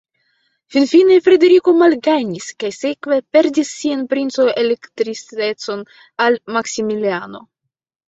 [0.75, 5.89] Finfine Frederiko malgajnis kaj sekve perdis sian princo-elektistecon
[6.29, 7.49] al Maksimiliano.